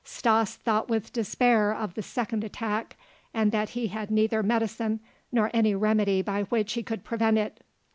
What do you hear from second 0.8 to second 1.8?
with despair